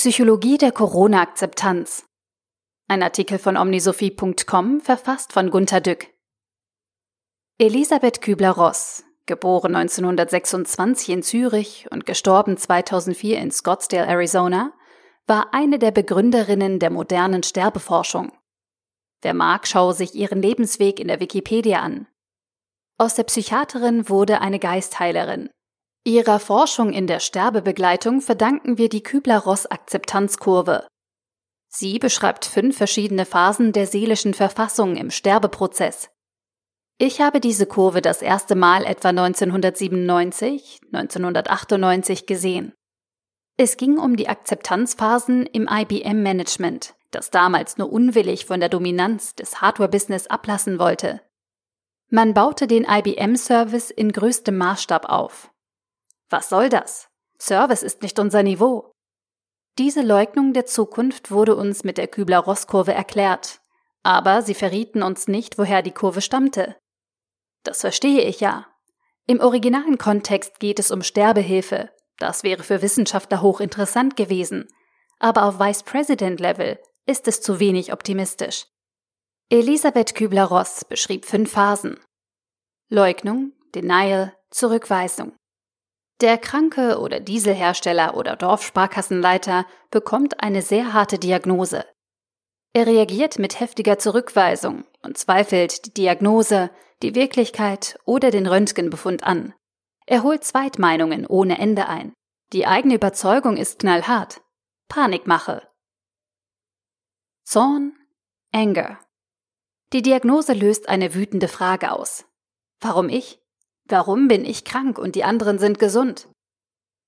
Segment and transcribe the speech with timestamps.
[0.00, 2.06] Psychologie der Corona-Akzeptanz.
[2.88, 6.06] Ein Artikel von omnisophie.com, verfasst von Gunter Dück.
[7.58, 14.72] Elisabeth Kübler-Ross, geboren 1926 in Zürich und gestorben 2004 in Scottsdale, Arizona,
[15.26, 18.32] war eine der Begründerinnen der modernen Sterbeforschung.
[19.20, 22.06] Wer mag, schaue sich ihren Lebensweg in der Wikipedia an.
[22.96, 25.50] Aus der Psychiaterin wurde eine Geistheilerin.
[26.04, 30.86] Ihrer Forschung in der Sterbebegleitung verdanken wir die Kübler-Ross-Akzeptanzkurve.
[31.68, 36.10] Sie beschreibt fünf verschiedene Phasen der seelischen Verfassung im Sterbeprozess.
[36.96, 42.72] Ich habe diese Kurve das erste Mal etwa 1997, 1998 gesehen.
[43.56, 49.60] Es ging um die Akzeptanzphasen im IBM-Management, das damals nur unwillig von der Dominanz des
[49.60, 51.20] Hardware-Business ablassen wollte.
[52.08, 55.50] Man baute den IBM-Service in größtem Maßstab auf.
[56.30, 57.08] Was soll das?
[57.38, 58.92] Service ist nicht unser Niveau.
[59.78, 63.60] Diese Leugnung der Zukunft wurde uns mit der Kübler-Ross-Kurve erklärt,
[64.02, 66.76] aber sie verrieten uns nicht, woher die Kurve stammte.
[67.64, 68.66] Das verstehe ich ja.
[69.26, 71.90] Im originalen Kontext geht es um Sterbehilfe.
[72.18, 74.68] Das wäre für Wissenschaftler hochinteressant gewesen.
[75.18, 78.66] Aber auf Vice President Level ist es zu wenig optimistisch.
[79.50, 81.98] Elisabeth Kübler-Ross beschrieb fünf Phasen.
[82.88, 85.36] Leugnung, Denial, Zurückweisung.
[86.20, 91.86] Der Kranke oder Dieselhersteller oder Dorfsparkassenleiter bekommt eine sehr harte Diagnose.
[92.74, 96.70] Er reagiert mit heftiger Zurückweisung und zweifelt die Diagnose,
[97.02, 99.54] die Wirklichkeit oder den Röntgenbefund an.
[100.06, 102.12] Er holt Zweitmeinungen ohne Ende ein.
[102.52, 104.42] Die eigene Überzeugung ist knallhart.
[104.88, 105.62] Panikmache.
[107.44, 107.96] Zorn,
[108.52, 108.98] Anger.
[109.92, 112.26] Die Diagnose löst eine wütende Frage aus.
[112.80, 113.39] Warum ich?
[113.90, 116.28] Warum bin ich krank und die anderen sind gesund?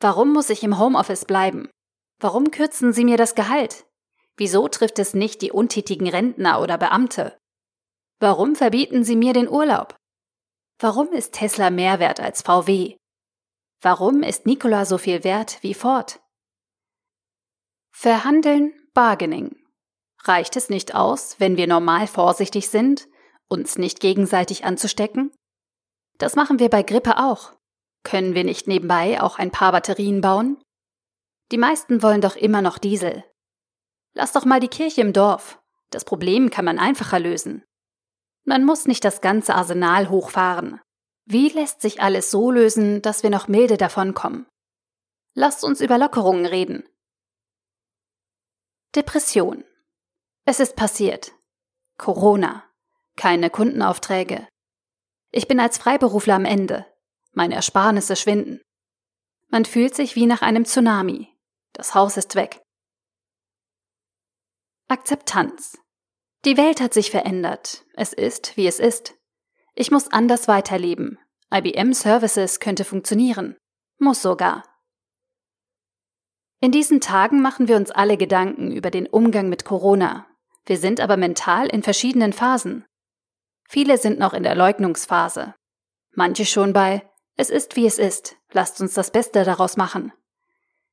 [0.00, 1.68] Warum muss ich im Homeoffice bleiben?
[2.18, 3.86] Warum kürzen Sie mir das Gehalt?
[4.36, 7.38] Wieso trifft es nicht die untätigen Rentner oder Beamte?
[8.18, 9.94] Warum verbieten Sie mir den Urlaub?
[10.80, 12.96] Warum ist Tesla mehr wert als VW?
[13.80, 16.20] Warum ist Nikola so viel wert wie Ford?
[17.92, 19.56] Verhandeln, Bargaining.
[20.24, 23.06] Reicht es nicht aus, wenn wir normal vorsichtig sind,
[23.46, 25.30] uns nicht gegenseitig anzustecken?
[26.18, 27.52] Das machen wir bei Grippe auch.
[28.02, 30.62] Können wir nicht nebenbei auch ein paar Batterien bauen?
[31.50, 33.24] Die meisten wollen doch immer noch Diesel.
[34.14, 35.60] Lass doch mal die Kirche im Dorf.
[35.90, 37.64] Das Problem kann man einfacher lösen.
[38.44, 40.80] Man muss nicht das ganze Arsenal hochfahren.
[41.24, 44.46] Wie lässt sich alles so lösen, dass wir noch milde davonkommen?
[45.34, 46.84] Lasst uns über Lockerungen reden.
[48.94, 49.64] Depression.
[50.44, 51.32] Es ist passiert.
[51.96, 52.64] Corona.
[53.16, 54.46] Keine Kundenaufträge.
[55.36, 56.86] Ich bin als Freiberufler am Ende.
[57.32, 58.60] Meine Ersparnisse schwinden.
[59.48, 61.28] Man fühlt sich wie nach einem Tsunami.
[61.72, 62.62] Das Haus ist weg.
[64.86, 65.76] Akzeptanz.
[66.44, 67.84] Die Welt hat sich verändert.
[67.94, 69.16] Es ist, wie es ist.
[69.74, 71.18] Ich muss anders weiterleben.
[71.52, 73.56] IBM Services könnte funktionieren.
[73.98, 74.62] Muss sogar.
[76.60, 80.28] In diesen Tagen machen wir uns alle Gedanken über den Umgang mit Corona.
[80.64, 82.86] Wir sind aber mental in verschiedenen Phasen.
[83.74, 85.52] Viele sind noch in der Leugnungsphase.
[86.12, 90.12] Manche schon bei Es ist wie es ist, lasst uns das Beste daraus machen.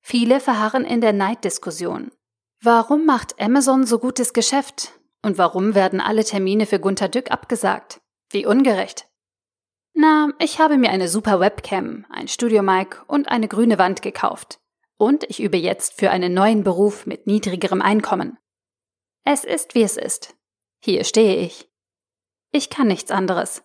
[0.00, 2.10] Viele verharren in der Neiddiskussion.
[2.62, 4.98] Warum macht Amazon so gutes Geschäft?
[5.20, 8.00] Und warum werden alle Termine für Gunter Dück abgesagt?
[8.30, 9.06] Wie ungerecht.
[9.92, 14.58] Na, ich habe mir eine super Webcam, ein Studiomic und eine grüne Wand gekauft.
[14.96, 18.38] Und ich übe jetzt für einen neuen Beruf mit niedrigerem Einkommen.
[19.22, 20.34] Es ist wie es ist.
[20.82, 21.69] Hier stehe ich.
[22.52, 23.62] Ich kann nichts anderes.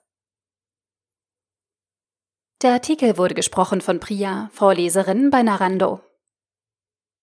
[2.62, 6.02] Der Artikel wurde gesprochen von Priya, Vorleserin bei Narando.